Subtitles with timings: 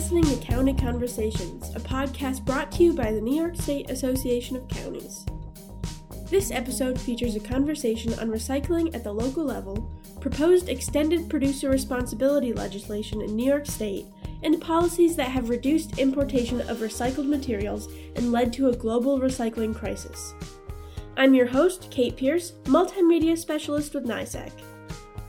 [0.00, 4.56] listening to County Conversations, a podcast brought to you by the New York State Association
[4.56, 5.26] of Counties.
[6.30, 12.54] This episode features a conversation on recycling at the local level, proposed extended producer responsibility
[12.54, 14.06] legislation in New York State,
[14.42, 17.86] and policies that have reduced importation of recycled materials
[18.16, 20.32] and led to a global recycling crisis.
[21.18, 24.50] I'm your host, Kate Pierce, multimedia specialist with NYSAC.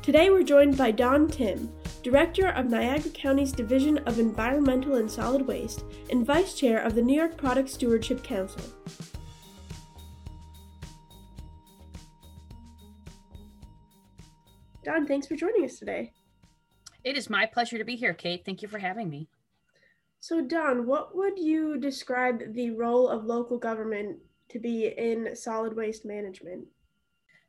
[0.02, 1.70] Today we're joined by Dawn Timm,
[2.04, 7.02] Director of Niagara County's Division of Environmental and Solid Waste and Vice Chair of the
[7.02, 8.64] New York Product Stewardship Council.
[14.84, 16.12] Dawn, thanks for joining us today.
[17.04, 18.44] It is my pleasure to be here, Kate.
[18.44, 19.28] Thank you for having me.
[20.20, 24.18] So, Dawn, what would you describe the role of local government
[24.50, 26.66] to be in solid waste management?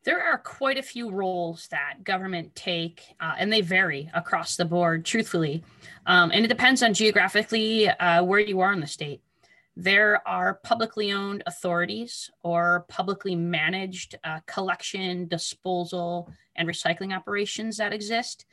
[0.04, 4.64] There are quite a few roles that government take, uh, and they vary across the
[4.64, 5.62] board, truthfully.
[6.06, 9.22] Um, and it depends on geographically uh, where you are in the state.
[9.76, 17.92] There are publicly owned authorities or publicly managed uh, collection, disposal, and recycling operations that
[17.92, 18.44] exist.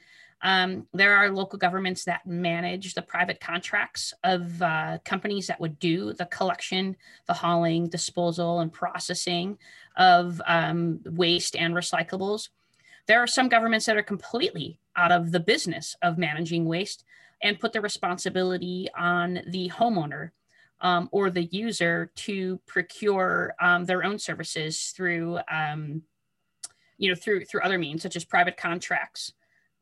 [0.42, 5.80] Um, there are local governments that manage the private contracts of uh, companies that would
[5.80, 6.96] do the collection,
[7.28, 9.58] the hauling, disposal, and processing
[9.98, 12.50] of um, waste and recyclables.
[13.08, 17.04] There are some governments that are completely out of the business of managing waste
[17.42, 20.32] and put the responsibility on the homeowner
[20.82, 26.02] um, or the user to procure um, their own services through, um,
[26.98, 29.34] you know, through through other means such as private contracts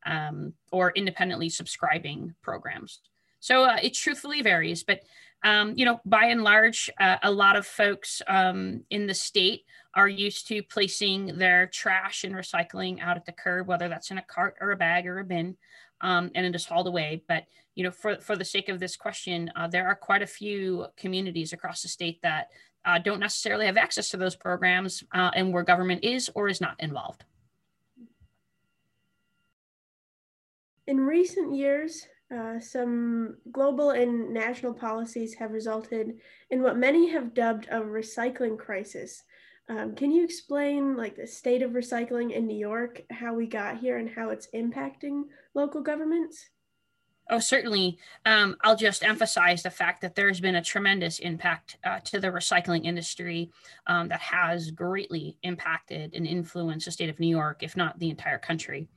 [0.08, 3.02] um, or independently subscribing programs.
[3.40, 5.02] So uh, it truthfully varies, but
[5.44, 9.66] um, you know, by and large, uh, a lot of folks um, in the state
[9.94, 14.18] are used to placing their trash and recycling out at the curb, whether that's in
[14.18, 15.56] a cart or a bag or a bin,
[16.02, 17.24] um, and it is hauled away.
[17.28, 20.28] But you know, for for the sake of this question, uh, there are quite a
[20.28, 22.50] few communities across the state that
[22.86, 26.62] uh, don't necessarily have access to those programs, uh, and where government is or is
[26.62, 27.24] not involved.
[30.88, 36.14] In recent years, uh, some global and national policies have resulted
[36.50, 39.24] in what many have dubbed a recycling crisis.
[39.70, 43.78] Um, can you explain like the state of recycling in New York, how we got
[43.78, 46.50] here, and how it's impacting local governments?
[47.30, 47.98] Oh, certainly.
[48.26, 52.30] Um, I'll just emphasize the fact that there's been a tremendous impact uh, to the
[52.30, 53.52] recycling industry
[53.88, 58.10] um, that has greatly impacted and influenced the state of New York, if not the
[58.10, 58.88] entire country.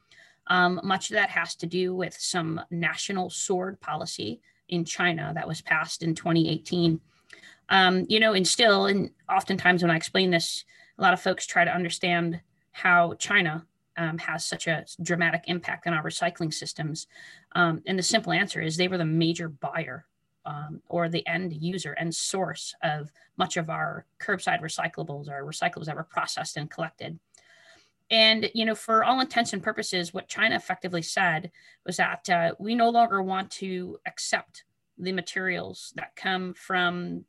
[0.46, 5.46] Um, much of that has to do with some national sword policy in China that
[5.46, 7.00] was passed in 2018.
[7.68, 10.64] Um, you know, and still, and oftentimes when I explain this,
[10.98, 12.40] a lot of folks try to understand
[12.72, 13.64] how China
[13.96, 17.06] um, has such a dramatic impact on our recycling systems.
[17.52, 20.06] Um, and the simple answer is they were the major buyer
[20.44, 25.86] um, or the end user and source of much of our curbside recyclables, our recyclables
[25.86, 27.18] that were processed and collected.
[28.10, 31.50] And, you know, for all intents and purposes, what China effectively said
[31.86, 34.64] was that uh, we no longer want to accept
[34.98, 37.24] the materials that come from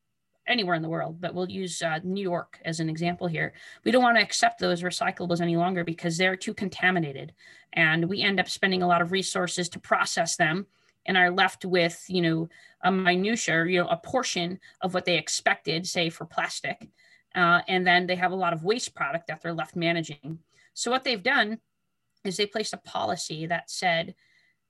[0.47, 3.53] anywhere in the world, but we'll use uh, New York as an example here.
[3.83, 7.33] We don't want to accept those recyclables any longer because they're too contaminated.
[7.73, 10.65] And we end up spending a lot of resources to process them
[11.05, 12.49] and are left with, you know,
[12.83, 16.89] a minutia, you know, a portion of what they expected, say for plastic.
[17.33, 20.39] Uh, and then they have a lot of waste product that they're left managing.
[20.73, 21.59] So what they've done
[22.23, 24.15] is they placed a policy that said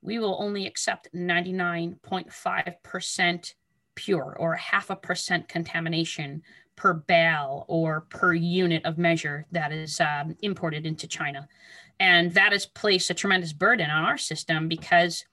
[0.01, 3.53] we will only accept 99.5%
[3.95, 6.41] pure or half a percent contamination
[6.75, 11.47] per bale or per unit of measure that is um, imported into China.
[11.99, 15.23] And that has placed a tremendous burden on our system because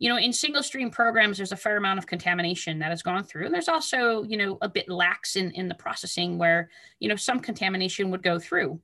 [0.00, 3.22] you know in single stream programs there's a fair amount of contamination that has gone
[3.22, 6.70] through and there's also you know a bit lax in in the processing where
[7.00, 8.80] you know some contamination would go through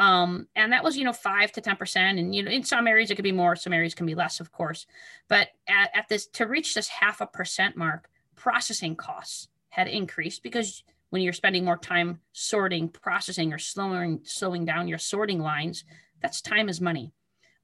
[0.00, 1.96] um, and that was, you know, five to 10%.
[1.96, 4.40] And, you know, in some areas it could be more, some areas can be less,
[4.40, 4.86] of course.
[5.28, 10.42] But at, at this, to reach this half a percent mark, processing costs had increased
[10.42, 15.84] because when you're spending more time sorting, processing, or slowing, slowing down your sorting lines,
[16.22, 17.12] that's time is money.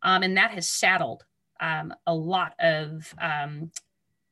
[0.03, 1.25] Um, and that has saddled
[1.59, 3.71] um, a lot of um,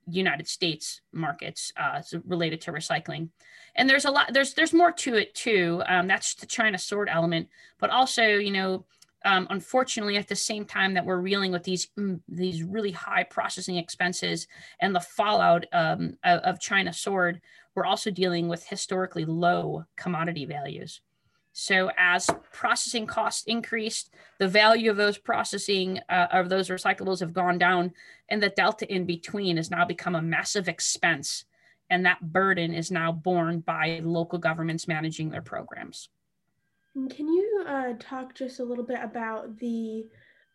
[0.08, 3.28] United States markets uh, related to recycling.
[3.76, 4.32] And there's a lot.
[4.32, 5.82] There's there's more to it too.
[5.86, 7.48] Um, that's the China sword element,
[7.78, 8.84] but also you know,
[9.24, 13.24] um, unfortunately, at the same time that we're reeling with these mm, these really high
[13.24, 14.46] processing expenses
[14.80, 17.40] and the fallout um, of, of China sword,
[17.74, 21.00] we're also dealing with historically low commodity values.
[21.56, 27.32] So as processing costs increased, the value of those processing uh, of those recyclables have
[27.32, 27.92] gone down,
[28.28, 31.44] and the delta in between has now become a massive expense.
[31.88, 36.08] And that burden is now borne by local governments managing their programs.
[36.94, 40.06] Can you uh, talk just a little bit about the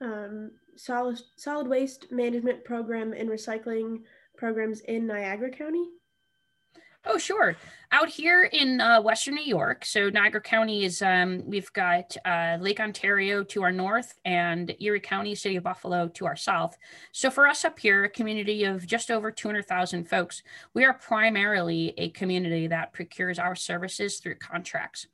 [0.01, 4.01] um, solid solid waste management program and recycling
[4.35, 5.85] programs in Niagara County?
[7.05, 7.55] Oh, sure.
[7.91, 12.57] Out here in uh, Western New York, so Niagara County is, um, we've got uh,
[12.59, 16.77] Lake Ontario to our north and Erie County, City of Buffalo to our south.
[17.13, 20.43] So for us up here, a community of just over 200,000 folks,
[20.73, 25.07] we are primarily a community that procures our services through contracts.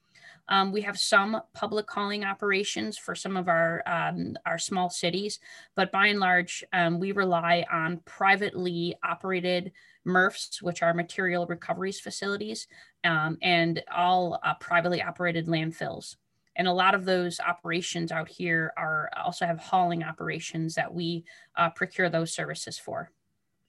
[0.48, 5.40] Um, we have some public calling operations for some of our um, our small cities,
[5.76, 9.72] but by and large, um, we rely on privately operated
[10.08, 12.68] MRFs, which are material recoveries facilities,
[13.04, 16.16] um, and all uh, privately operated landfills.
[16.56, 21.26] And a lot of those operations out here are also have hauling operations that we
[21.58, 23.12] uh, procure those services for.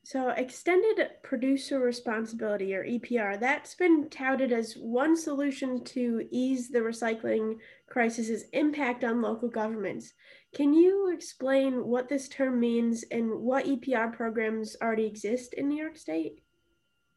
[0.06, 6.78] So, extended producer responsibility or EPR, that's been touted as one solution to ease the
[6.78, 7.56] recycling
[7.88, 10.12] crisis's impact on local governments.
[10.54, 15.82] Can you explain what this term means and what EPR programs already exist in New
[15.82, 16.40] York State?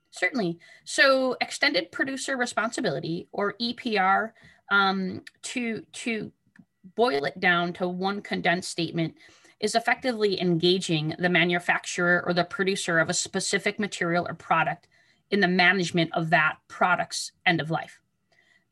[0.10, 0.58] Certainly.
[0.84, 4.32] So, extended producer responsibility or EPR,
[4.72, 6.32] um, to to
[6.96, 9.14] boil it down to one condensed statement,
[9.60, 14.88] is effectively engaging the manufacturer or the producer of a specific material or product
[15.32, 18.00] in the management of that product's end of life.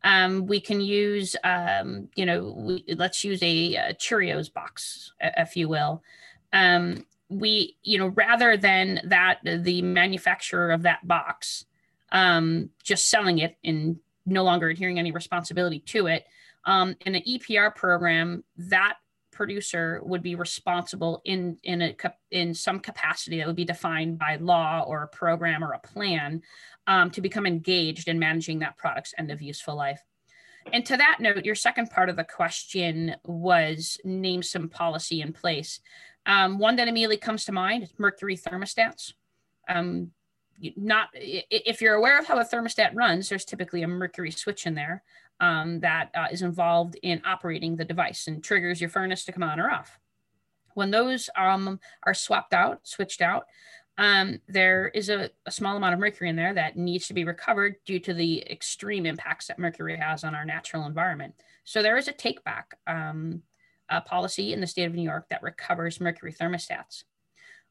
[0.03, 5.57] Um, we can use, um, you know, we, let's use a, a, Cheerios box, if
[5.57, 6.03] you will.
[6.53, 11.65] Um, we, you know, rather than that, the manufacturer of that box
[12.11, 16.25] um, just selling it and no longer adhering any responsibility to it,
[16.65, 18.97] um, in an EPR program, that
[19.37, 21.95] producer would be responsible in in a
[22.31, 26.41] in some capacity that would be defined by law or a program or a plan
[26.87, 30.01] um, to become engaged in managing that product's end of useful life.
[30.73, 35.31] And to that note, your second part of the question was name some policy in
[35.31, 35.79] place.
[36.25, 39.13] Um, one that immediately comes to mind is mercury thermostats.
[39.69, 40.11] Um,
[40.75, 44.73] not if you're aware of how a thermostat runs, there's typically a mercury switch in
[44.73, 45.03] there
[45.39, 49.43] um, that uh, is involved in operating the device and triggers your furnace to come
[49.43, 49.99] on or off.
[50.73, 53.45] When those um, are swapped out, switched out,
[53.97, 57.23] um, there is a, a, small amount of mercury in there that needs to be
[57.23, 61.33] recovered due to the extreme impacts that mercury has on our natural environment.
[61.63, 63.41] So there is a take back um,
[64.05, 67.05] policy in the state of New York that recovers mercury thermostats.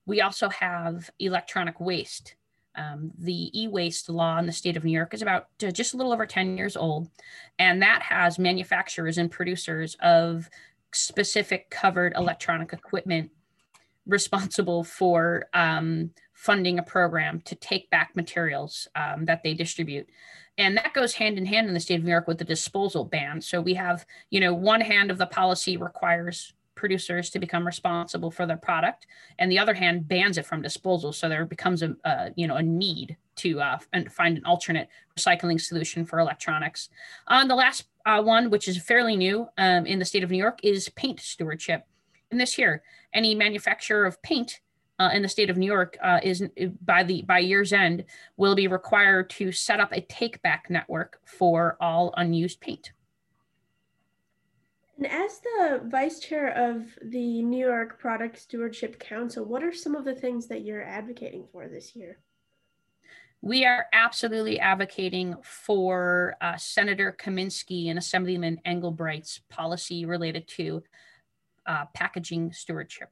[0.04, 2.34] We also have electronic waste
[2.76, 5.94] um, the e waste law in the state of New York is about uh, just
[5.94, 7.08] a little over 10 years old.
[7.58, 10.49] And that has manufacturers and producers of
[10.93, 13.31] specific covered electronic equipment
[14.06, 20.06] responsible for um, funding a program to take back materials um, that they distribute.
[20.58, 23.05] And that goes hand in hand in the state of New York with the disposal
[23.05, 23.40] ban.
[23.40, 28.31] So we have, you know, one hand of the policy requires producers to become responsible
[28.31, 29.06] for their product,
[29.38, 31.12] and the other hand bans it from disposal.
[31.12, 33.78] So there becomes a, you know a need to uh,
[34.11, 34.88] find an alternate
[35.19, 36.88] recycling solution for electronics.
[37.26, 40.38] Uh, the last uh, one, which is fairly new um, in the state of New
[40.38, 41.87] York, is paint stewardship.
[42.31, 42.82] And this year,
[43.12, 44.61] any manufacturer of paint
[44.99, 46.42] uh, in the state of New York uh, is
[46.85, 48.04] by the by year's end
[48.37, 52.92] will be required to set up a take back network for all unused paint.
[54.97, 59.95] And as the vice chair of the New York Product Stewardship Council, what are some
[59.95, 62.19] of the things that you're advocating for this year?
[63.43, 70.83] We are absolutely advocating for uh, Senator Kaminsky and Assemblyman Englebright's policy related to
[71.67, 73.11] uh, packaging stewardship.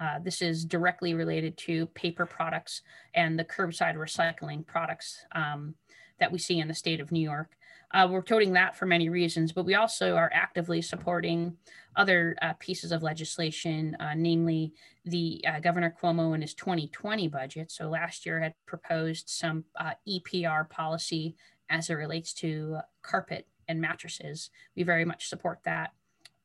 [0.00, 2.80] Uh, this is directly related to paper products
[3.14, 5.74] and the curbside recycling products um,
[6.18, 7.50] that we see in the state of New York.
[7.92, 11.56] Uh, we're toting that for many reasons, but we also are actively supporting
[11.96, 14.72] other uh, pieces of legislation, uh, namely
[15.04, 17.70] the uh, Governor Cuomo in his 2020 budget.
[17.70, 21.34] So last year had proposed some uh, EPR policy
[21.68, 24.50] as it relates to carpet and mattresses.
[24.76, 25.92] We very much support that.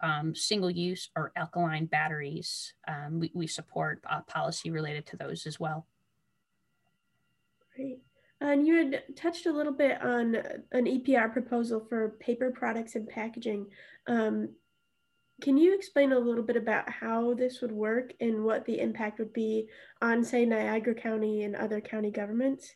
[0.01, 5.47] Um, single use or alkaline batteries, um, we, we, support uh, policy related to those
[5.47, 5.87] as well.
[7.75, 8.01] Great.
[8.41, 10.35] And you had touched a little bit on
[10.71, 13.67] an EPR proposal for paper products and packaging.
[14.07, 14.49] Um,
[15.41, 19.19] can you explain a little bit about how this would work and what the impact
[19.19, 19.67] would be
[20.01, 22.75] on, say, Niagara County and other county governments?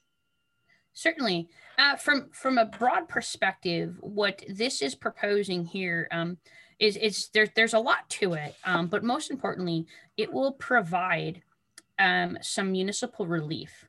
[0.93, 1.49] Certainly.
[1.77, 6.37] Uh, from from a broad perspective, what this is proposing here um,
[6.79, 9.85] is is there, there's a lot to it, um, but most importantly,
[10.17, 11.41] it will provide
[11.97, 13.88] um, some municipal relief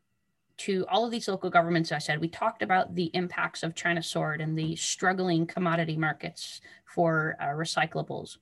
[0.61, 1.90] to all of these local governments.
[1.90, 6.61] I said we talked about the impacts of China Sword and the struggling commodity markets
[6.85, 8.37] for uh, recyclables.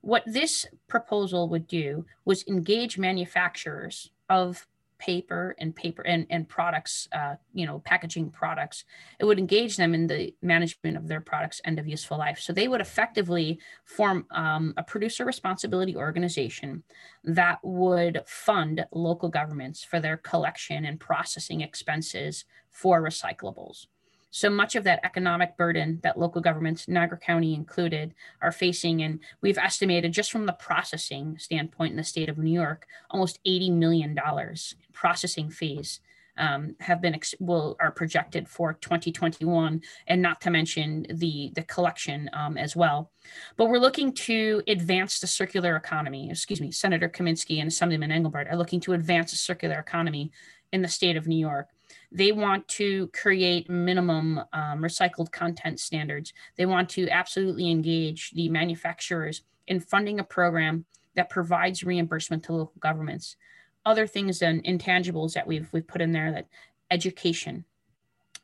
[0.00, 4.66] What this proposal would do was engage manufacturers of
[4.98, 8.84] paper and paper and, and products, uh, you know, packaging products,
[9.18, 12.38] it would engage them in the management of their products end of useful life.
[12.38, 16.82] So they would effectively form um, a producer responsibility organization
[17.24, 23.86] that would fund local governments for their collection and processing expenses for recyclables.
[24.34, 29.20] So much of that economic burden that local governments, Niagara County included, are facing, and
[29.40, 33.70] we've estimated just from the processing standpoint in the state of New York, almost $80
[33.74, 34.56] million in
[34.92, 36.00] processing fees
[36.36, 42.28] um, have been will are projected for 2021, and not to mention the the collection
[42.32, 43.12] um, as well.
[43.56, 46.28] But we're looking to advance the circular economy.
[46.28, 50.32] Excuse me, Senator Kaminsky and Assemblyman Englebright are looking to advance the circular economy
[50.72, 51.68] in the state of New York.
[52.14, 56.32] They want to create minimum um, recycled content standards.
[56.56, 60.84] They want to absolutely engage the manufacturers in funding a program
[61.16, 63.34] that provides reimbursement to local governments.
[63.84, 66.46] Other things and intangibles that we've we've put in there that
[66.88, 67.64] education,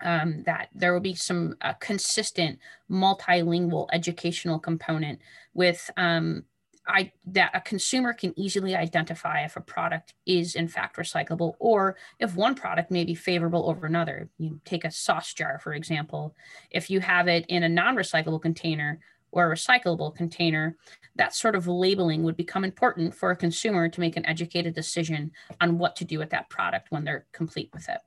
[0.02, 2.58] um, that there will be some uh, consistent
[2.90, 5.20] multilingual educational component
[5.54, 6.44] with um,
[6.90, 11.97] I, that a consumer can easily identify if a product is in fact recyclable or
[12.18, 14.28] if one product may be favorable over another.
[14.38, 16.35] You take a sauce jar, for example.
[16.70, 19.00] If you have it in a non recyclable container
[19.32, 20.76] or a recyclable container,
[21.16, 25.30] that sort of labeling would become important for a consumer to make an educated decision
[25.61, 28.00] on what to do with that product when they're complete with it.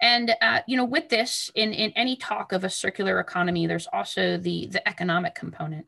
[0.00, 3.88] And uh, you know, with this, in in any talk of a circular economy, there's
[3.92, 5.86] also the the economic component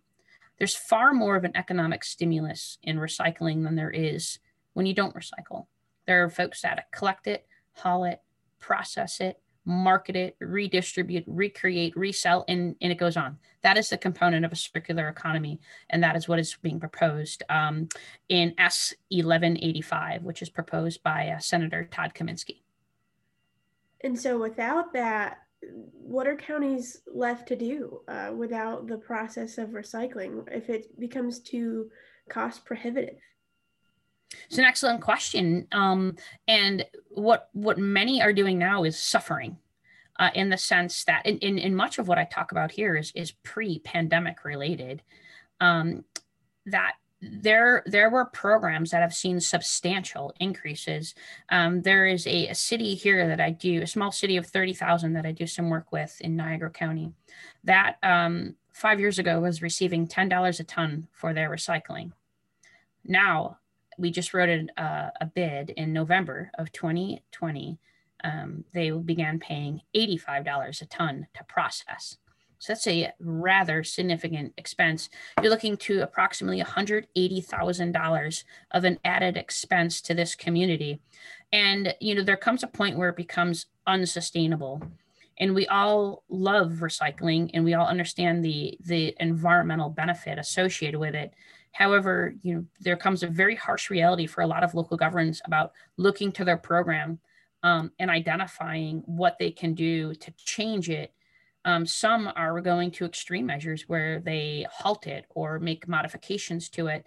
[0.62, 4.38] there's far more of an economic stimulus in recycling than there is
[4.74, 5.66] when you don't recycle.
[6.06, 8.22] There are folks that collect it, haul it,
[8.60, 13.38] process it, market it, redistribute, recreate, resell, and, and it goes on.
[13.62, 15.58] That is the component of a circular economy.
[15.90, 17.88] And that is what is being proposed um,
[18.28, 22.60] in S 1185, which is proposed by uh, Senator Todd Kaminsky.
[24.00, 25.38] And so without that,
[25.70, 31.40] what are counties left to do uh, without the process of recycling if it becomes
[31.40, 31.90] too
[32.28, 33.18] cost prohibitive?
[34.46, 36.16] It's an excellent question, um,
[36.48, 39.58] and what what many are doing now is suffering,
[40.18, 42.96] uh, in the sense that in, in, in much of what I talk about here
[42.96, 45.02] is is pre pandemic related.
[45.60, 46.04] Um,
[46.66, 51.14] that there there were programs that have seen substantial increases.
[51.50, 55.12] Um, there is a, a, city here that I do, a small city of 30,000
[55.12, 57.12] that I do some work with in Niagara County,
[57.62, 62.10] that um, five years ago was receiving $10 a ton for their recycling.
[63.04, 63.58] Now,
[63.98, 67.78] we just wrote a, a bid in November of 2020.
[68.24, 72.18] Um, they began paying $85 a ton to process.
[72.62, 75.10] So that's a rather significant expense.
[75.42, 81.00] You're looking to approximately $180,000 of an added expense to this community.
[81.52, 84.80] And, you know, there comes a point where it becomes unsustainable.
[85.40, 91.16] And we all love recycling and we all understand the, the environmental benefit associated with
[91.16, 91.34] it.
[91.72, 95.42] However, you know, there comes a very harsh reality for a lot of local governments
[95.46, 97.18] about looking to their program
[97.64, 101.12] um, and identifying what they can do to change it
[101.64, 106.88] um, some are going to extreme measures where they halt it or make modifications to
[106.88, 107.06] it,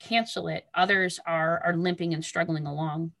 [0.00, 0.66] cancel it.
[0.74, 3.12] Others are are limping and struggling along.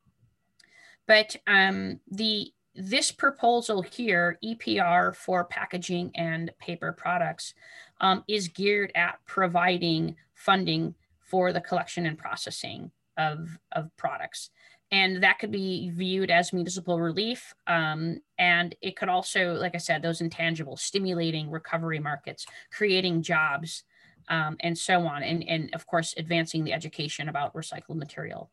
[1.06, 7.54] But um, the this proposal here, EPR for packaging and paper products,
[8.00, 14.50] um, is geared at providing funding for the collection and processing of, of products
[14.92, 17.54] and that could be viewed as municipal relief.
[17.66, 23.84] Um, and it could also, like I said, those intangibles, stimulating recovery markets, creating jobs,
[24.28, 25.22] um, and so on.
[25.22, 28.50] And, and of course, advancing the education about recycled material.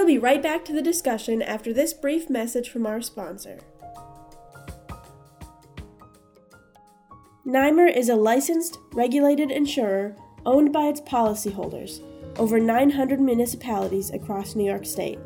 [0.00, 3.58] We'll be right back to the discussion after this brief message from our sponsor.
[7.46, 10.16] NYMIR is a licensed, regulated insurer
[10.46, 12.00] owned by its policyholders,
[12.38, 15.18] over 900 municipalities across New York State.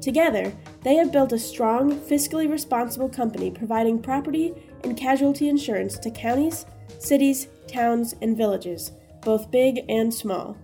[0.00, 6.10] Together, they have built a strong, fiscally responsible company providing property and casualty insurance to
[6.10, 6.66] counties,
[6.98, 8.90] cities, towns, and villages,
[9.22, 10.56] both big and small.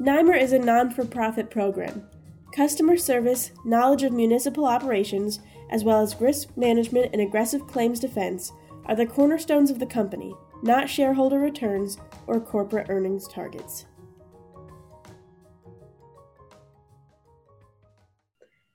[0.00, 2.06] NYMIR is a non for profit program.
[2.52, 8.52] Customer service, knowledge of municipal operations, as well as risk management and aggressive claims defense
[8.84, 13.86] are the cornerstones of the company, not shareholder returns or corporate earnings targets.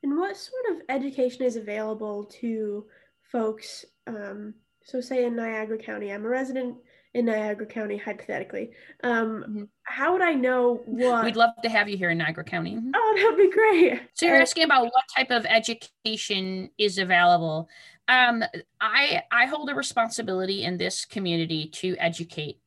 [0.02, 2.86] And what sort of education is available to
[3.32, 3.86] folks?
[4.08, 6.78] Um, so, say in Niagara County, I'm a resident
[7.14, 8.72] in Niagara County, hypothetically.
[9.04, 9.64] Um, mm-hmm.
[9.84, 11.26] How would I know what?
[11.26, 12.76] We'd love to have you here in Niagara County.
[12.76, 12.92] Mm-hmm.
[12.96, 14.02] Oh, that'd be great.
[14.14, 17.68] So you're asking about what type of education is available.
[18.08, 18.44] Um,
[18.80, 22.60] I I hold a responsibility in this community to educate,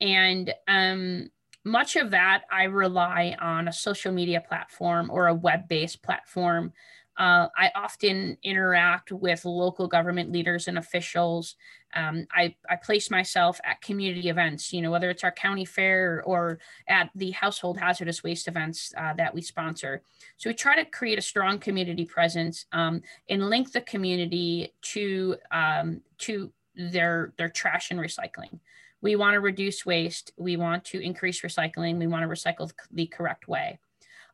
[0.00, 1.30] and um,
[1.64, 6.72] much of that I rely on a social media platform or a web-based platform
[7.18, 11.56] uh, I often interact with local government leaders and officials.
[11.94, 16.22] Um, I, I place myself at community events, you know, whether it's our county fair
[16.24, 20.02] or at the household hazardous waste events uh, that we sponsor.
[20.36, 25.36] So we try to create a strong community presence um, and link the community to
[25.50, 28.60] um, to their their trash and recycling.
[29.00, 30.32] We want to reduce waste.
[30.36, 31.98] We want to increase recycling.
[31.98, 33.80] We want to recycle the correct way.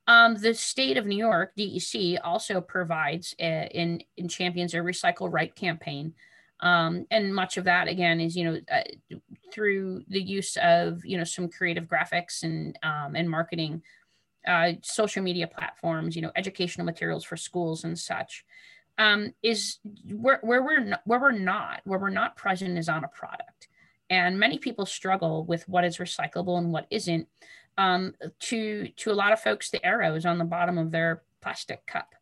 [0.06, 5.32] Um, the state of New York, DEC, also provides a, in, in champions a recycle
[5.32, 6.14] right campaign.
[6.60, 9.16] Um, and much of that again is you know uh,
[9.52, 13.82] through the use of you know some creative graphics and um, and marketing
[14.46, 18.44] uh, social media platforms you know educational materials for schools and such.
[18.96, 19.78] Um, is
[20.12, 23.68] where, where we're not, where we're not where we're not present is on a product.
[24.08, 27.26] And many people struggle with what is recyclable and what isn't
[27.76, 31.86] um, to to a lot of folks, the arrows on the bottom of their plastic
[31.86, 32.14] cup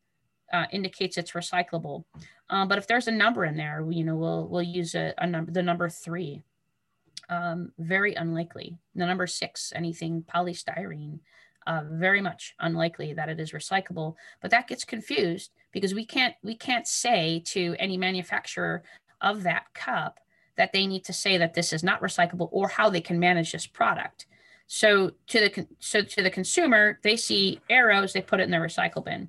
[0.53, 2.05] uh, indicates it's recyclable.
[2.51, 5.27] Um, but if there's a number in there, you know, we'll we'll use a, a
[5.27, 6.43] number, the number three.
[7.29, 8.77] Um, very unlikely.
[8.95, 11.21] The number six, anything polystyrene,
[11.67, 14.17] uh, very much unlikely that it is recyclable.
[14.43, 18.83] But that gets confused because we can't we can't say to any manufacturer
[19.21, 20.19] of that cup
[20.57, 23.53] that they need to say that this is not recyclable or how they can manage
[23.53, 24.27] this product.
[24.75, 28.63] So to the so to the consumer, they see arrows, they put it in their
[28.63, 29.29] recycle bin.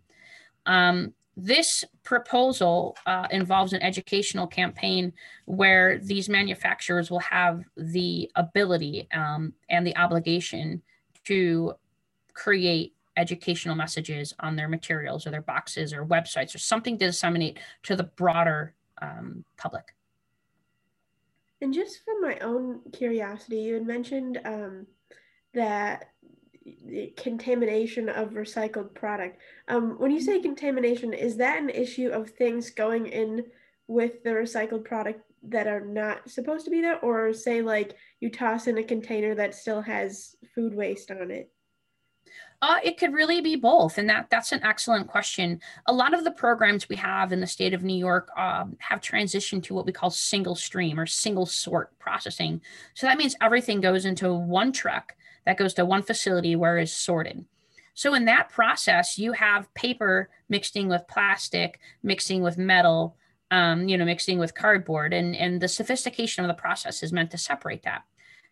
[0.66, 5.12] Um, this proposal uh, involves an educational campaign
[5.44, 10.82] where these manufacturers will have the ability um, and the obligation
[11.26, 11.74] to
[12.34, 17.60] create educational messages on their materials or their boxes or websites or something to disseminate
[17.84, 19.94] to the broader um, public.
[21.60, 24.88] And just from my own curiosity, you had mentioned um,
[25.54, 26.10] that
[27.18, 29.40] contamination of recycled product.
[29.68, 33.46] Um, when you say contamination, is that an issue of things going in
[33.88, 38.30] with the recycled product that are not supposed to be there, or say like you
[38.30, 41.52] toss in a container that still has food waste on it?
[42.62, 45.60] Uh, it could really be both, and that that's an excellent question.
[45.88, 49.02] A lot of the programs we have in the state of New York um, have
[49.02, 52.62] transitioned to what we call single stream or single sort processing.
[52.94, 55.14] So that means everything goes into one truck
[55.46, 57.46] that goes to one facility where it's sorted.
[57.94, 63.16] So in that process, you have paper mixing with plastic, mixing with metal,
[63.52, 67.30] um, you know, mixing with cardboard, and and the sophistication of the process is meant
[67.32, 68.04] to separate that.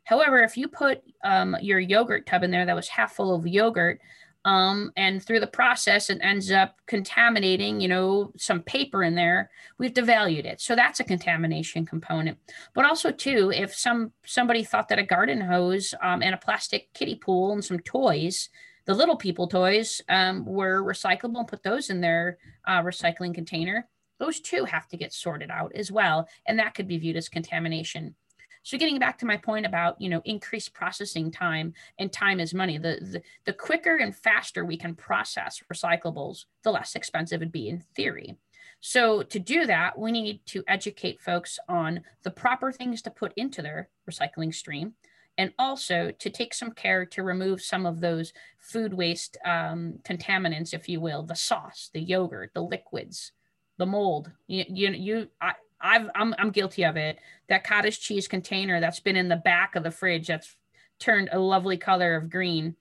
[0.04, 3.48] However, if you put um, your yogurt tub in there that was half full of
[3.48, 4.00] yogurt,
[4.46, 9.50] um, and through the process it ends up contaminating you know some paper in there.
[9.78, 10.62] We've devalued it.
[10.62, 12.38] So that's a contamination component.
[12.74, 16.92] But also too if some somebody thought that a garden hose um, and a plastic
[16.94, 18.50] kiddie pool and some toys
[18.86, 23.88] the little people toys um, were recyclable and put those in their uh, recycling container
[24.22, 26.30] those too have to get sorted out as well.
[26.46, 28.16] And that could be viewed as contamination
[28.64, 32.54] so getting back to my point about, you know, increased processing time and time is
[32.54, 37.52] money, the, the, the quicker and faster we can process recyclables, the less expensive it'd
[37.52, 38.36] be in theory.
[38.80, 43.34] So to do that, we need to educate folks on the proper things to put
[43.36, 44.94] into their recycling stream
[45.38, 50.74] and also to take some care to remove some of those food waste um, contaminants,
[50.74, 53.32] if you will, the sauce, the yogurt, the liquids,
[53.78, 54.32] the mold.
[54.48, 57.20] You, you, you I, I've I'm I'm guilty of it.
[57.50, 60.56] That cottage cheese container that's been in the back of the fridge that's
[61.00, 62.76] turned a lovely color of green.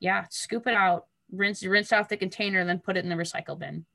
[0.00, 3.16] Yeah, scoop it out, rinse rinse out the container, and then put it in the
[3.16, 3.86] recycle bin.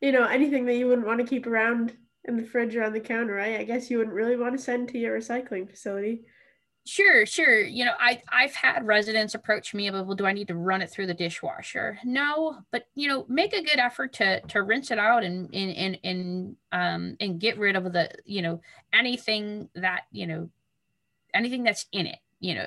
[0.00, 2.92] You know, anything that you wouldn't want to keep around in the fridge or on
[2.92, 3.58] the counter, right?
[3.58, 6.24] I guess you wouldn't really want to send to your recycling facility.
[6.88, 7.60] Sure, sure.
[7.60, 10.80] You know, I I've had residents approach me about, well, do I need to run
[10.80, 11.98] it through the dishwasher?
[12.02, 15.76] No, but you know, make a good effort to to rinse it out and and
[15.76, 18.62] and and um and get rid of the you know
[18.94, 20.48] anything that you know
[21.34, 22.64] anything that's in it you know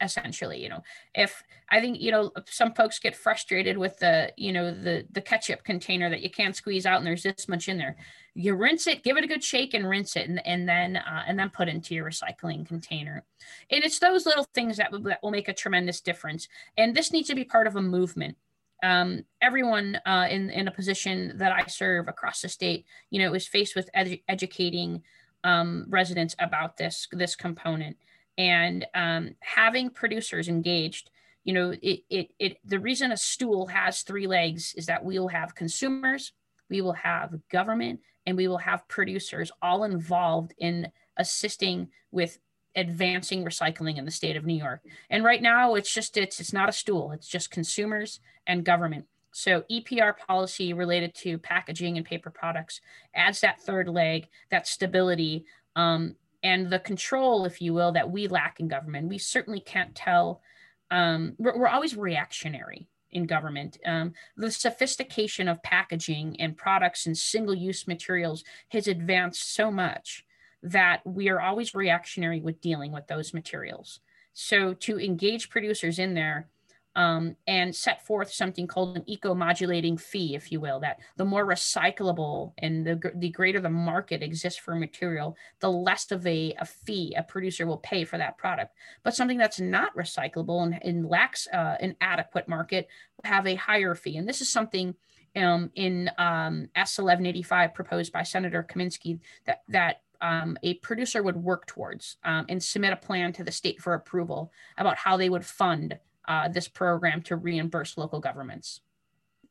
[0.00, 0.82] essentially you know.
[1.14, 5.20] If i think you know some folks get frustrated with the you know the the
[5.20, 7.96] ketchup container that you can't squeeze out and there's this much in there.
[8.34, 11.22] You rinse it give it a good shake and rinse it and, and then uh,
[11.26, 13.24] and then put into your recycling container.
[13.70, 16.48] And it's those little things that, that will make a tremendous difference.
[16.76, 18.36] And this needs to be part of a movement.
[18.82, 23.32] Um, everyone uh, in in a position that I serve across the state, you know,
[23.32, 25.02] is faced with edu- educating
[25.44, 27.96] um, residents about this this component
[28.36, 31.10] and um, having producers engaged
[31.44, 35.18] you know it, it it the reason a stool has three legs is that we
[35.18, 36.32] will have consumers
[36.70, 42.38] we will have government and we will have producers all involved in assisting with
[42.76, 44.80] advancing recycling in the state of new york.
[45.10, 49.06] And right now it's just it's it's not a stool it's just consumers and government.
[49.32, 52.80] So EPR policy related to packaging and paper products
[53.14, 55.44] adds that third leg, that stability,
[55.74, 56.14] um,
[56.44, 59.08] and the control, if you will, that we lack in government.
[59.08, 60.42] We certainly can't tell.
[60.90, 63.78] Um, we're, we're, always reactionary in government.
[63.86, 70.26] Um, the sophistication of packaging and products and single use materials has advanced so much
[70.62, 74.00] that we are always reactionary with dealing with those materials.
[74.34, 76.48] So to engage producers in there
[76.96, 81.46] um, and set forth something called an eco-modulating fee, if you will, that the more
[81.46, 86.64] recyclable and the, the greater the market exists for material, the less of a, a
[86.64, 88.74] fee a producer will pay for that product.
[89.02, 93.56] But something that's not recyclable and, and lacks uh, an adequate market will have a
[93.56, 94.16] higher fee.
[94.16, 94.94] And this is something
[95.36, 101.66] um, in um, S1185 proposed by Senator Kaminsky that, that um, a producer would work
[101.66, 105.44] towards um, and submit a plan to the state for approval about how they would
[105.44, 108.80] fund uh, this program to reimburse local governments.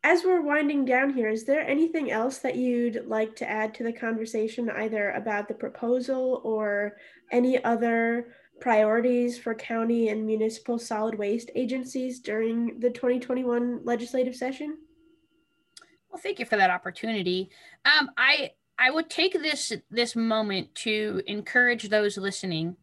[0.05, 3.83] As we're winding down here, is there anything else that you'd like to add to
[3.83, 6.97] the conversation, either about the proposal or
[7.31, 8.27] any other
[8.59, 14.77] priorities for county and municipal solid waste agencies during the 2021 legislative session?
[16.09, 17.49] Well, thank you for that opportunity.
[17.85, 22.75] Um, I I would take this this moment to encourage those listening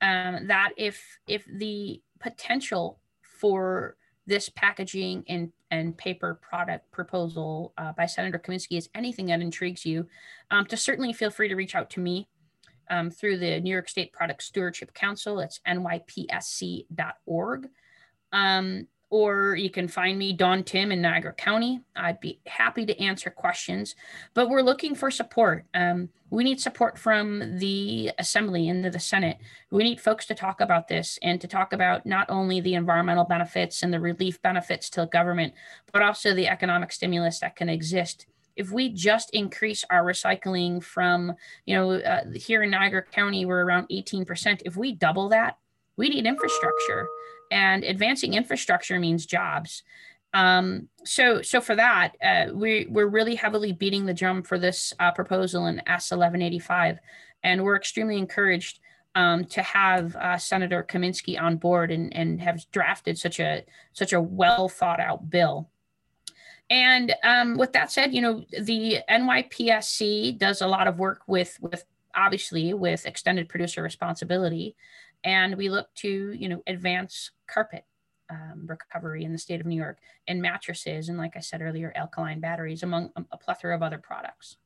[0.00, 2.98] um, that if if the potential
[3.42, 9.40] for this packaging and, and paper product proposal uh, by Senator Kaminsky is anything that
[9.40, 10.06] intrigues you,
[10.52, 12.28] um, to certainly feel free to reach out to me
[12.88, 15.40] um, through the New York State Product Stewardship Council.
[15.40, 16.88] It's nypsc.org.
[18.32, 21.82] Um, or you can find me, Dawn Timm, in Niagara County.
[21.94, 23.94] I'd be happy to answer questions,
[24.32, 25.66] but we're looking for support.
[25.74, 29.36] Um, we need support from the Assembly and the Senate.
[29.70, 33.24] We need folks to talk about this and to talk about not only the environmental
[33.24, 35.52] benefits and the relief benefits to the government,
[35.92, 41.34] but also the economic stimulus that can exist if we just increase our recycling from,
[41.64, 44.60] you know, uh, here in Niagara County, we're around 18%.
[44.66, 45.56] If we double that,
[45.96, 47.06] we need infrastructure
[47.50, 49.82] and advancing infrastructure means jobs.
[50.34, 54.94] Um, so, so for that, uh, we, we're really heavily beating the drum for this
[54.98, 56.98] uh, proposal in S 1185,
[57.42, 58.80] and we're extremely encouraged
[59.14, 64.14] um, to have uh, Senator Kaminsky on board and, and have drafted such a such
[64.14, 65.68] a well thought out bill.
[66.70, 71.58] And um, with that said, you know the NYPSC does a lot of work with
[71.60, 74.76] with obviously with extended producer responsibility
[75.24, 77.84] and we look to you know advance carpet
[78.30, 81.92] um, recovery in the state of New York and mattresses and like I said earlier
[81.96, 84.56] alkaline batteries among a, a plethora of other products.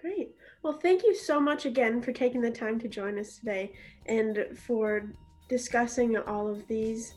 [0.00, 0.34] Great.
[0.62, 3.72] Well, thank you so much again for taking the time to join us today
[4.06, 5.12] and for
[5.48, 7.14] discussing all of these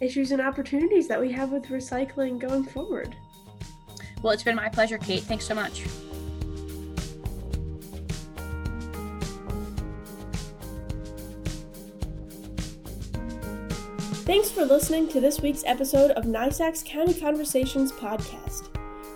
[0.00, 3.14] issues and opportunities that we have with recycling going forward.
[4.22, 5.22] Well, it's been my pleasure, Kate.
[5.22, 5.82] Thanks so much.
[14.24, 18.68] Thanks for listening to this week's episode of NYSAC's County Conversations podcast.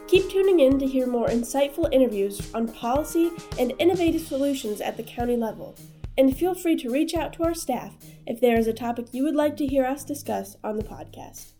[0.08, 5.04] Keep tuning in to hear more insightful interviews on policy and innovative solutions at the
[5.04, 5.76] county level.
[6.18, 7.94] And feel free to reach out to our staff
[8.26, 11.52] if there is a topic you would like to hear us discuss on the podcast.